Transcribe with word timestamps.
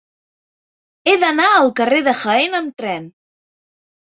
He 1.11 1.13
d'anar 1.23 1.49
al 1.57 1.69
carrer 1.81 2.01
de 2.09 2.15
Jaén 2.23 2.59
amb 2.63 2.73
tren. 2.85 3.07